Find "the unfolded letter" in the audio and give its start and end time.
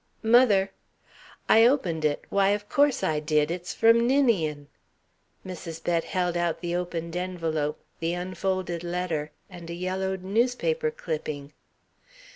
7.99-9.29